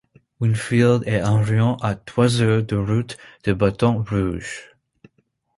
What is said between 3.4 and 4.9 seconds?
de Baton Rouge.